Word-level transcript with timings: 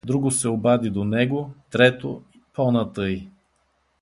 Друго 0.09 0.29
се 0.35 0.47
обади 0.49 0.89
до 0.89 1.03
него, 1.03 1.51
трето— 1.71 2.21
по-натъй. 2.55 3.27